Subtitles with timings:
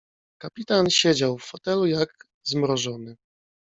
[0.37, 2.09] "Kapitan siedział w fotelu, jak
[2.43, 3.15] zmrożony."